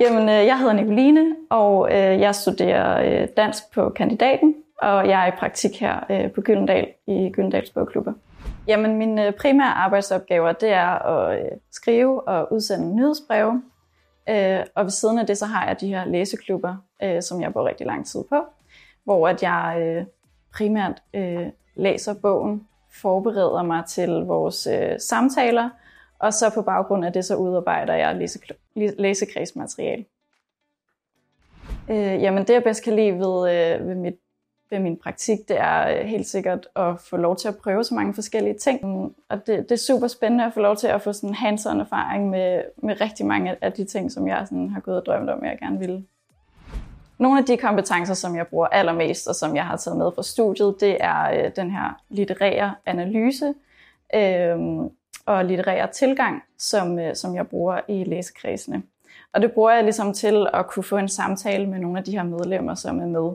Jamen, 0.00 0.28
øh, 0.28 0.46
jeg 0.46 0.58
hedder 0.58 0.72
Nicoline, 0.72 1.36
og 1.50 1.88
øh, 1.90 2.20
jeg 2.20 2.34
studerer 2.34 3.22
øh, 3.22 3.28
dansk 3.36 3.62
på 3.74 3.88
kandidaten, 3.88 4.54
og 4.82 5.08
jeg 5.08 5.22
er 5.22 5.32
i 5.32 5.36
praktik 5.38 5.80
her 5.80 6.28
på 6.34 6.40
Gyldendal 6.40 6.86
i 7.06 7.30
Gyldendals 7.32 7.70
Bogklubber. 7.70 8.12
Jamen, 8.66 8.98
mine 8.98 9.32
primære 9.32 9.72
arbejdsopgaver, 9.72 10.52
det 10.52 10.72
er 10.72 10.88
at 10.88 11.48
skrive 11.72 12.28
og 12.28 12.52
udsende 12.52 12.96
nyhedsbreve, 12.96 13.62
og 14.74 14.84
ved 14.84 14.90
siden 14.90 15.18
af 15.18 15.26
det, 15.26 15.38
så 15.38 15.46
har 15.46 15.66
jeg 15.66 15.80
de 15.80 15.88
her 15.88 16.04
læseklubber, 16.04 16.76
som 17.20 17.40
jeg 17.40 17.52
bruger 17.52 17.68
rigtig 17.68 17.86
lang 17.86 18.06
tid 18.06 18.20
på, 18.28 18.36
hvor 19.04 19.28
at 19.28 19.42
jeg 19.42 20.06
primært 20.54 21.02
læser 21.76 22.14
bogen, 22.22 22.66
forbereder 23.02 23.62
mig 23.62 23.84
til 23.84 24.10
vores 24.10 24.68
samtaler, 25.08 25.68
og 26.18 26.34
så 26.34 26.50
på 26.54 26.62
baggrund 26.62 27.04
af 27.04 27.12
det, 27.12 27.24
så 27.24 27.36
udarbejder 27.36 27.94
jeg 27.94 28.28
læsekredsmateriale. 28.74 30.04
Øh, 31.90 32.22
jamen 32.22 32.46
det, 32.46 32.54
jeg 32.54 32.64
bedst 32.64 32.84
kan 32.84 32.96
lide 32.96 33.12
ved, 33.12 33.50
øh, 33.50 33.88
ved, 33.88 33.94
mit, 33.94 34.14
ved 34.70 34.78
min 34.78 34.96
praktik, 34.96 35.38
det 35.48 35.60
er 35.60 35.98
øh, 35.98 36.06
helt 36.06 36.26
sikkert 36.26 36.68
at 36.76 37.00
få 37.00 37.16
lov 37.16 37.36
til 37.36 37.48
at 37.48 37.56
prøve 37.56 37.84
så 37.84 37.94
mange 37.94 38.14
forskellige 38.14 38.58
ting. 38.58 38.80
Og 39.28 39.46
det, 39.46 39.58
det 39.68 39.72
er 39.72 39.76
super 39.76 40.08
spændende 40.08 40.44
at 40.44 40.54
få 40.54 40.60
lov 40.60 40.76
til 40.76 40.86
at 40.86 41.02
få 41.02 41.12
sådan 41.12 41.34
hands-on 41.34 41.80
erfaring 41.80 42.30
med, 42.30 42.62
med 42.76 43.00
rigtig 43.00 43.26
mange 43.26 43.56
af 43.60 43.72
de 43.72 43.84
ting, 43.84 44.12
som 44.12 44.28
jeg 44.28 44.46
sådan 44.48 44.70
har 44.70 44.80
gået 44.80 44.96
og 44.96 45.06
drømt 45.06 45.30
om, 45.30 45.44
jeg 45.44 45.58
gerne 45.58 45.78
ville. 45.78 46.04
Nogle 47.18 47.38
af 47.38 47.44
de 47.44 47.56
kompetencer, 47.56 48.14
som 48.14 48.36
jeg 48.36 48.46
bruger 48.46 48.66
allermest, 48.66 49.28
og 49.28 49.34
som 49.34 49.56
jeg 49.56 49.66
har 49.66 49.76
taget 49.76 49.98
med 49.98 50.10
fra 50.14 50.22
studiet, 50.22 50.76
det 50.80 50.96
er 51.00 51.44
øh, 51.44 51.50
den 51.56 51.70
her 51.70 52.00
litterære 52.08 52.74
analyse. 52.86 53.54
Øh, 54.14 54.58
og 55.26 55.44
litterær 55.44 55.86
tilgang, 55.86 56.42
som, 56.58 56.98
øh, 56.98 57.14
som 57.16 57.34
jeg 57.34 57.48
bruger 57.48 57.80
i 57.88 58.04
læsekredsene. 58.04 58.82
Og 59.32 59.42
det 59.42 59.52
bruger 59.52 59.70
jeg 59.70 59.84
ligesom 59.84 60.12
til 60.12 60.46
at 60.54 60.66
kunne 60.66 60.82
få 60.82 60.96
en 60.96 61.08
samtale 61.08 61.66
med 61.66 61.78
nogle 61.78 61.98
af 61.98 62.04
de 62.04 62.12
her 62.12 62.22
medlemmer, 62.22 62.74
som 62.74 63.00
er 63.00 63.06
med. 63.06 63.32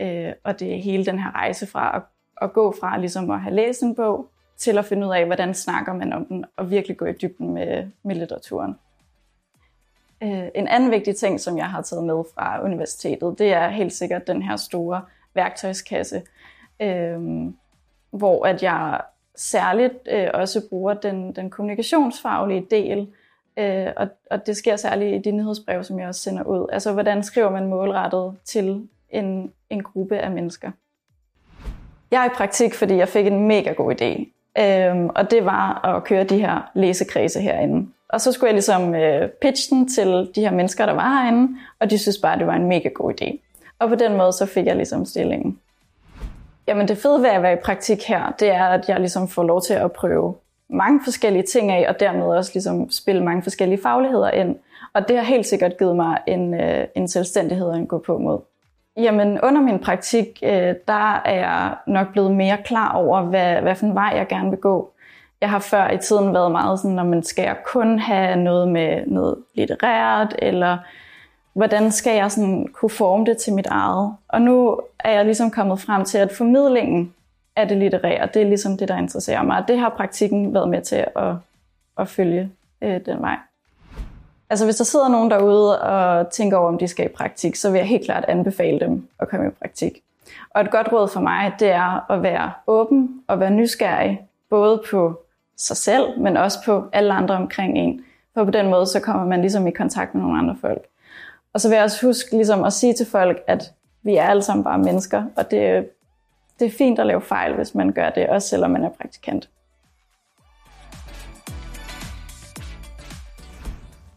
Øh, 0.00 0.32
og 0.44 0.60
det 0.60 0.74
er 0.74 0.82
hele 0.82 1.06
den 1.06 1.18
her 1.18 1.34
rejse 1.34 1.66
fra 1.66 1.96
at, 1.96 2.02
at 2.42 2.52
gå 2.52 2.74
fra 2.80 2.98
ligesom 2.98 3.30
at 3.30 3.40
have 3.40 3.54
læst 3.54 3.82
en 3.82 3.94
bog, 3.94 4.28
til 4.56 4.78
at 4.78 4.84
finde 4.84 5.06
ud 5.06 5.12
af, 5.12 5.26
hvordan 5.26 5.54
snakker 5.54 5.92
man 5.92 6.12
om 6.12 6.24
den, 6.26 6.44
og 6.56 6.70
virkelig 6.70 6.96
gå 6.96 7.04
i 7.04 7.12
dybden 7.12 7.54
med, 7.54 7.90
med 8.02 8.14
litteraturen. 8.14 8.78
Øh, 10.22 10.48
en 10.54 10.68
anden 10.68 10.90
vigtig 10.90 11.16
ting, 11.16 11.40
som 11.40 11.58
jeg 11.58 11.70
har 11.70 11.82
taget 11.82 12.04
med 12.04 12.24
fra 12.34 12.64
universitetet, 12.64 13.38
det 13.38 13.52
er 13.52 13.68
helt 13.68 13.92
sikkert 13.92 14.26
den 14.26 14.42
her 14.42 14.56
store 14.56 15.02
værktøjskasse, 15.34 16.22
øh, 16.80 17.20
hvor 18.10 18.46
at 18.46 18.62
jeg 18.62 19.00
særligt 19.38 20.08
øh, 20.10 20.28
også 20.34 20.68
bruger 20.68 20.94
den, 20.94 21.32
den 21.32 21.50
kommunikationsfaglige 21.50 22.66
del, 22.70 23.08
øh, 23.56 23.86
og, 23.96 24.08
og 24.30 24.46
det 24.46 24.56
sker 24.56 24.76
særligt 24.76 25.26
i 25.26 25.30
de 25.30 25.36
nyhedsbrev, 25.36 25.84
som 25.84 25.98
jeg 25.98 26.08
også 26.08 26.20
sender 26.20 26.42
ud. 26.42 26.68
Altså, 26.72 26.92
hvordan 26.92 27.22
skriver 27.22 27.50
man 27.50 27.66
målrettet 27.66 28.36
til 28.44 28.88
en, 29.10 29.52
en 29.70 29.82
gruppe 29.82 30.18
af 30.18 30.30
mennesker? 30.30 30.70
Jeg 32.10 32.22
er 32.22 32.26
i 32.26 32.34
praktik, 32.34 32.74
fordi 32.74 32.96
jeg 32.96 33.08
fik 33.08 33.26
en 33.26 33.46
mega 33.46 33.72
god 33.72 33.94
idé, 34.00 34.26
øh, 34.62 35.04
og 35.04 35.30
det 35.30 35.44
var 35.44 35.84
at 35.84 36.04
køre 36.04 36.24
de 36.24 36.38
her 36.38 36.70
læsekredse 36.74 37.40
herinde. 37.40 37.88
Og 38.08 38.20
så 38.20 38.32
skulle 38.32 38.48
jeg 38.48 38.54
ligesom 38.54 38.94
øh, 38.94 39.28
pitche 39.28 39.76
den 39.76 39.88
til 39.88 40.30
de 40.34 40.40
her 40.40 40.50
mennesker, 40.50 40.86
der 40.86 40.92
var 40.92 41.22
herinde, 41.22 41.56
og 41.80 41.90
de 41.90 41.98
synes 41.98 42.18
bare, 42.18 42.38
det 42.38 42.46
var 42.46 42.54
en 42.54 42.68
mega 42.68 42.88
god 42.88 43.12
idé. 43.12 43.38
Og 43.78 43.88
på 43.88 43.94
den 43.94 44.16
måde, 44.16 44.32
så 44.32 44.46
fik 44.46 44.66
jeg 44.66 44.76
ligesom 44.76 45.04
stillingen. 45.04 45.58
Jamen 46.68 46.88
det 46.88 46.98
fede 46.98 47.22
ved 47.22 47.28
at 47.28 47.42
være 47.42 47.52
i 47.52 47.62
praktik 47.64 48.08
her, 48.08 48.32
det 48.40 48.48
er, 48.50 48.64
at 48.64 48.88
jeg 48.88 49.00
ligesom 49.00 49.28
får 49.28 49.42
lov 49.42 49.62
til 49.62 49.74
at 49.74 49.92
prøve 49.92 50.34
mange 50.70 51.00
forskellige 51.04 51.42
ting 51.42 51.70
af, 51.70 51.86
og 51.88 52.00
dermed 52.00 52.26
også 52.26 52.50
ligesom 52.54 52.90
spille 52.90 53.24
mange 53.24 53.42
forskellige 53.42 53.82
fagligheder 53.82 54.30
ind. 54.30 54.56
Og 54.92 55.08
det 55.08 55.16
har 55.16 55.24
helt 55.24 55.46
sikkert 55.46 55.78
givet 55.78 55.96
mig 55.96 56.18
en, 56.26 56.54
øh, 56.54 56.86
en 56.94 57.08
selvstændighed 57.08 57.72
at 57.72 57.88
gå 57.88 57.98
på 57.98 58.18
mod. 58.18 58.38
Jamen 58.96 59.40
under 59.40 59.60
min 59.60 59.78
praktik, 59.78 60.40
øh, 60.42 60.74
der 60.88 61.22
er 61.24 61.34
jeg 61.34 61.74
nok 61.86 62.12
blevet 62.12 62.32
mere 62.32 62.58
klar 62.64 62.92
over, 62.92 63.22
hvad, 63.22 63.60
hvad 63.62 63.74
for 63.74 63.86
en 63.86 63.94
vej 63.94 64.12
jeg 64.16 64.26
gerne 64.28 64.50
vil 64.50 64.58
gå. 64.58 64.90
Jeg 65.40 65.50
har 65.50 65.58
før 65.58 65.90
i 65.90 65.98
tiden 65.98 66.34
været 66.34 66.52
meget 66.52 66.78
sådan, 66.78 66.96
når 66.96 67.04
man 67.04 67.22
skal 67.22 67.42
jeg 67.42 67.56
kun 67.64 67.98
have 67.98 68.36
noget 68.36 68.68
med 68.68 69.06
noget 69.06 69.36
litterært, 69.54 70.34
eller 70.38 70.78
hvordan 71.52 71.90
skal 71.90 72.16
jeg 72.16 72.30
sådan 72.30 72.66
kunne 72.72 72.90
forme 72.90 73.24
det 73.24 73.36
til 73.36 73.52
mit 73.52 73.66
eget? 73.66 74.14
Og 74.28 74.42
nu 74.42 74.80
er 75.00 75.10
jeg 75.10 75.24
ligesom 75.24 75.50
kommet 75.50 75.80
frem 75.80 76.04
til, 76.04 76.18
at 76.18 76.32
formidlingen 76.32 77.14
af 77.56 77.68
det 77.68 77.76
litterære, 77.76 78.28
det 78.34 78.42
er 78.42 78.46
ligesom 78.46 78.76
det, 78.76 78.88
der 78.88 78.96
interesserer 78.96 79.42
mig. 79.42 79.58
Og 79.58 79.68
det 79.68 79.78
har 79.78 79.88
praktikken 79.88 80.54
været 80.54 80.68
med 80.68 80.82
til 80.82 81.04
at, 81.16 81.34
at 81.98 82.08
følge 82.08 82.50
øh, 82.82 83.00
den 83.06 83.20
vej. 83.20 83.36
Altså 84.50 84.64
hvis 84.64 84.76
der 84.76 84.84
sidder 84.84 85.08
nogen 85.08 85.30
derude 85.30 85.82
og 85.82 86.30
tænker 86.30 86.56
over, 86.56 86.68
om 86.68 86.78
de 86.78 86.88
skal 86.88 87.06
i 87.06 87.08
praktik, 87.08 87.56
så 87.56 87.70
vil 87.70 87.78
jeg 87.78 87.86
helt 87.86 88.04
klart 88.04 88.24
anbefale 88.28 88.80
dem 88.80 89.08
at 89.18 89.28
komme 89.28 89.46
i 89.46 89.50
praktik. 89.50 90.02
Og 90.50 90.60
et 90.60 90.70
godt 90.70 90.92
råd 90.92 91.08
for 91.08 91.20
mig, 91.20 91.52
det 91.58 91.68
er 91.68 92.10
at 92.10 92.22
være 92.22 92.52
åben 92.66 93.22
og 93.26 93.40
være 93.40 93.50
nysgerrig, 93.50 94.20
både 94.50 94.82
på 94.90 95.20
sig 95.56 95.76
selv, 95.76 96.20
men 96.20 96.36
også 96.36 96.58
på 96.64 96.84
alle 96.92 97.12
andre 97.12 97.34
omkring 97.34 97.78
en. 97.78 98.04
For 98.34 98.44
på 98.44 98.50
den 98.50 98.70
måde, 98.70 98.86
så 98.86 99.00
kommer 99.00 99.24
man 99.24 99.40
ligesom 99.40 99.66
i 99.66 99.70
kontakt 99.70 100.14
med 100.14 100.22
nogle 100.22 100.38
andre 100.38 100.56
folk. 100.60 100.82
Og 101.52 101.60
så 101.60 101.68
vil 101.68 101.76
jeg 101.76 101.84
også 101.84 102.06
huske 102.06 102.36
ligesom 102.36 102.64
at 102.64 102.72
sige 102.72 102.94
til 102.94 103.06
folk, 103.06 103.38
at 103.46 103.72
vi 104.02 104.16
er 104.16 104.22
alle 104.22 104.42
sammen 104.42 104.64
bare 104.64 104.78
mennesker, 104.78 105.24
og 105.36 105.50
det, 105.50 105.88
det 106.58 106.66
er 106.66 106.70
fint 106.70 106.98
at 106.98 107.06
lave 107.06 107.20
fejl, 107.20 107.54
hvis 107.54 107.74
man 107.74 107.92
gør 107.92 108.10
det, 108.10 108.28
også 108.28 108.48
selvom 108.48 108.70
man 108.70 108.84
er 108.84 108.88
praktikant. 108.88 109.48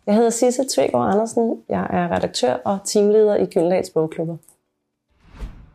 Jeg 0.05 0.15
hedder 0.15 0.29
Sisse 0.29 0.65
Tvegård 0.75 1.11
Andersen. 1.11 1.63
Jeg 1.69 1.87
er 1.89 2.11
redaktør 2.11 2.53
og 2.53 2.79
teamleder 2.85 3.35
i 3.35 3.45
Gyldendals 3.45 3.89
Bogklubber. 3.89 4.37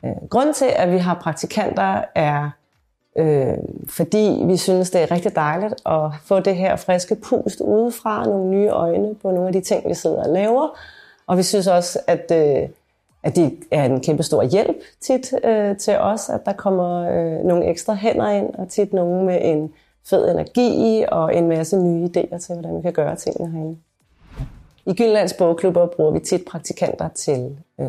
Øh, 0.05 0.29
grunden 0.31 0.55
til, 0.55 0.69
at 0.77 0.93
vi 0.93 0.99
har 0.99 1.15
praktikanter, 1.15 2.05
er 2.15 2.51
øh, 3.17 3.55
fordi 3.89 4.43
vi 4.45 4.57
synes, 4.57 4.91
det 4.91 5.03
er 5.03 5.11
rigtig 5.11 5.37
dejligt 5.37 5.75
at 5.87 6.11
få 6.25 6.41
det 6.41 6.57
her 6.57 6.77
friske 6.77 7.15
pust 7.15 7.61
udefra, 7.61 8.25
nogle 8.25 8.51
nye 8.51 8.69
øjne 8.69 9.15
på 9.15 9.31
nogle 9.31 9.47
af 9.47 9.53
de 9.53 9.61
ting, 9.61 9.89
vi 9.89 9.95
sidder 9.95 10.25
og 10.25 10.33
laver, 10.33 10.79
og 11.27 11.39
vi 11.39 11.43
synes 11.43 11.67
også, 11.67 11.99
at, 12.07 12.33
øh, 12.33 12.69
at 13.27 13.37
det 13.37 13.59
er 13.71 13.85
en 13.85 14.01
kæmpe 14.01 14.23
stor 14.23 14.43
hjælp 14.43 14.77
tit 15.01 15.35
øh, 15.45 15.77
til 15.77 15.99
os, 15.99 16.29
at 16.29 16.47
der 16.47 16.53
kommer 16.53 17.11
øh, 17.11 17.45
nogle 17.45 17.67
ekstra 17.67 17.95
hænder 17.95 18.31
ind, 18.31 18.55
og 18.55 18.69
tit 18.69 18.93
nogen 18.93 19.27
med 19.27 19.39
en 19.43 19.73
fed 20.05 20.31
energi 20.31 21.05
og 21.09 21.37
en 21.37 21.49
masse 21.49 21.77
nye 21.77 22.05
idéer 22.05 22.39
til, 22.39 22.55
hvordan 22.55 22.77
vi 22.77 22.83
kan 22.83 22.93
gøre 22.93 23.17
tingene 23.17 23.51
herinde. 23.51 23.79
I 24.87 24.95
Gyllands 24.95 25.33
Bogklubber 25.33 25.87
bruger 25.87 26.11
vi 26.11 26.19
tit 26.19 26.45
praktikanter 26.45 27.09
til 27.09 27.57
øh, 27.81 27.89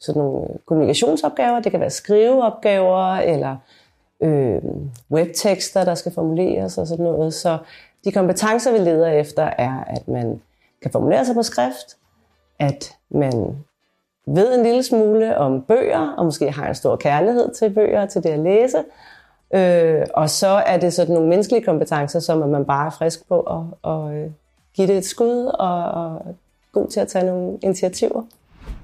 sådan 0.00 0.22
nogle 0.22 0.48
øh, 0.50 0.56
kommunikationsopgaver. 0.66 1.60
Det 1.60 1.70
kan 1.70 1.80
være 1.80 1.90
skriveopgaver 1.90 3.14
eller 3.14 3.56
øh, 4.20 4.62
webtekster, 5.10 5.84
der 5.84 5.94
skal 5.94 6.12
formuleres 6.12 6.78
og 6.78 6.86
sådan 6.86 7.04
noget. 7.04 7.34
Så 7.34 7.58
de 8.04 8.12
kompetencer, 8.12 8.72
vi 8.72 8.78
leder 8.78 9.08
efter, 9.08 9.42
er, 9.42 9.84
at 9.86 10.08
man 10.08 10.40
kan 10.82 10.90
formulere 10.90 11.24
sig 11.24 11.34
på 11.34 11.42
skrift, 11.42 11.96
at 12.58 12.92
man 13.10 13.56
ved 14.26 14.54
en 14.54 14.62
lille 14.62 14.82
smule 14.82 15.38
om 15.38 15.62
bøger, 15.62 16.14
og 16.18 16.24
måske 16.24 16.50
har 16.50 16.68
en 16.68 16.74
stor 16.74 16.96
kærlighed 16.96 17.54
til 17.54 17.70
bøger 17.70 18.02
og 18.02 18.08
til 18.08 18.22
det 18.22 18.30
at 18.30 18.38
læse. 18.38 18.78
Øh, 19.54 20.06
og 20.14 20.30
så 20.30 20.48
er 20.48 20.76
det 20.76 20.92
sådan 20.92 21.14
nogle 21.14 21.28
menneskelige 21.28 21.64
kompetencer, 21.64 22.20
som 22.20 22.42
at 22.42 22.48
man 22.48 22.64
bare 22.64 22.86
er 22.86 22.90
frisk 22.90 23.28
på 23.28 23.40
at, 23.40 23.62
og, 23.82 24.14
øh, 24.14 24.30
give 24.74 24.86
det 24.86 24.96
et 24.96 25.04
skud 25.04 25.50
og, 25.58 25.84
og 25.84 26.22
god 26.72 26.88
til 26.88 27.00
at 27.00 27.08
tage 27.08 27.26
nogle 27.26 27.58
initiativer. 27.62 28.22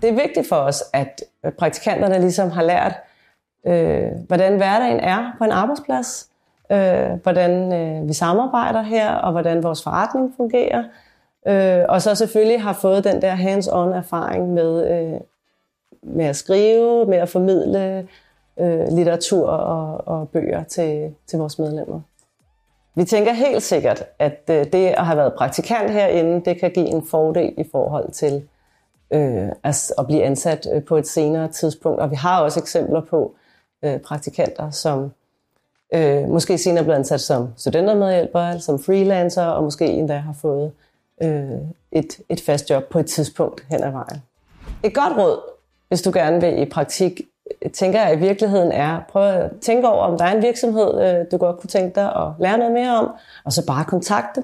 Det 0.03 0.09
er 0.09 0.15
vigtigt 0.15 0.49
for 0.49 0.57
os, 0.57 0.85
at 0.93 1.23
praktikanterne 1.59 2.21
ligesom 2.21 2.51
har 2.51 2.63
lært, 2.63 2.95
øh, 3.67 4.13
hvordan 4.27 4.57
hverdagen 4.57 5.01
er 5.01 5.35
på 5.39 5.45
en 5.45 5.51
arbejdsplads, 5.51 6.29
øh, 6.73 7.11
hvordan 7.23 7.73
øh, 7.73 8.09
vi 8.09 8.13
samarbejder 8.13 8.83
her, 8.83 9.15
og 9.15 9.33
hvordan 9.33 9.63
vores 9.63 9.83
forretning 9.83 10.35
fungerer. 10.37 10.85
Øh, 11.49 11.85
og 11.89 12.03
så 12.03 12.15
selvfølgelig 12.15 12.63
har 12.63 12.73
fået 12.73 13.05
den 13.05 13.23
der 13.23 13.35
hands-on 13.35 13.97
erfaring 13.97 14.53
med, 14.53 14.91
øh, 14.91 15.21
med 16.03 16.25
at 16.25 16.37
skrive, 16.37 17.07
med 17.07 17.19
at 17.19 17.29
formidle 17.29 18.09
øh, 18.61 18.89
litteratur 18.89 19.49
og, 19.49 20.09
og 20.09 20.29
bøger 20.29 20.65
til, 20.65 21.15
til 21.27 21.39
vores 21.39 21.59
medlemmer. 21.59 22.01
Vi 22.95 23.05
tænker 23.05 23.33
helt 23.33 23.63
sikkert, 23.63 24.05
at 24.19 24.41
øh, 24.51 24.73
det 24.73 24.87
at 24.87 25.07
have 25.07 25.17
været 25.17 25.35
praktikant 25.35 25.91
herinde, 25.91 26.45
det 26.45 26.61
kan 26.61 26.71
give 26.71 26.87
en 26.87 27.07
fordel 27.07 27.55
i 27.59 27.65
forhold 27.73 28.13
til 28.13 28.49
øh, 29.11 29.49
at, 29.65 29.93
at 29.99 30.07
blive 30.07 30.23
ansat 30.23 30.69
øh, 30.73 30.85
på 30.85 30.97
et 30.97 31.09
senere 31.09 31.49
tidspunkt. 31.49 32.01
Og 32.01 32.11
vi 32.11 32.17
har 32.17 32.43
også 32.43 32.61
eksempler 32.61 33.01
på 33.01 33.35
øh, 33.85 33.99
praktikanter, 33.99 34.71
som 34.71 35.13
øh, 35.95 36.29
måske 36.29 36.59
senere 36.59 36.85
bliver 36.85 36.97
ansat 36.97 37.21
som 37.21 37.49
studentermedhjælper, 37.57 38.59
som 38.59 38.79
freelancer, 38.79 39.45
og 39.45 39.63
måske 39.63 39.87
endda 39.87 40.17
har 40.17 40.33
fået 40.33 40.73
øh, 41.23 41.51
et, 41.93 42.21
et 42.29 42.41
fast 42.41 42.71
job 42.71 42.85
på 42.85 42.99
et 42.99 43.07
tidspunkt 43.07 43.65
hen 43.71 43.83
ad 43.83 43.91
vejen. 43.91 44.23
Et 44.83 44.95
godt 44.95 45.19
råd, 45.19 45.50
hvis 45.91 46.03
du 46.03 46.11
gerne 46.15 46.41
vil 46.41 46.63
i 46.63 46.65
praktik, 46.65 47.21
tænker 47.73 48.03
jeg 48.03 48.15
i 48.15 48.19
virkeligheden 48.19 48.73
er, 48.73 49.01
prøv 49.09 49.23
at 49.23 49.51
tænke 49.61 49.89
over, 49.89 50.05
om 50.05 50.19
der 50.19 50.25
er 50.25 50.37
en 50.37 50.43
virksomhed, 50.43 51.03
øh, 51.03 51.27
du 51.33 51.37
godt 51.37 51.61
kunne 51.61 51.69
tænke 51.69 51.95
dig 51.95 52.17
at 52.17 52.29
lære 52.41 52.59
noget 52.59 52.73
mere 52.73 52.97
om, 52.97 53.11
og 53.45 53.53
så 53.53 53.67
bare 53.67 53.85
kontakte 53.85 54.43